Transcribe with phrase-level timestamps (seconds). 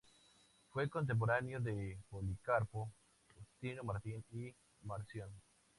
[0.71, 2.91] Fue contemporáneo de Policarpo,
[3.35, 4.51] Justino Mártir y
[4.83, 5.29] Marción.